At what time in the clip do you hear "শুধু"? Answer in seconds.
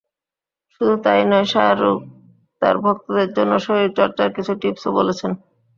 0.73-0.93